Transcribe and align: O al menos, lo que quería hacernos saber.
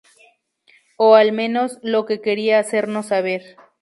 O 0.97 1.13
al 1.13 1.31
menos, 1.31 1.77
lo 1.83 2.07
que 2.07 2.21
quería 2.21 2.57
hacernos 2.57 3.05
saber. 3.09 3.55